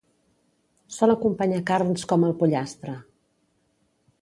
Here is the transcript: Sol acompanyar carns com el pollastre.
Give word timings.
Sol 0.95 1.13
acompanyar 1.15 1.61
carns 1.71 2.07
com 2.13 2.25
el 2.31 2.33
pollastre. 2.41 2.95